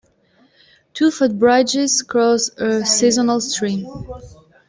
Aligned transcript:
Two 0.95 1.11
footbridges 1.11 2.03
cross 2.07 2.49
a 2.57 2.83
seasonal 2.83 3.39
stream. 3.39 3.85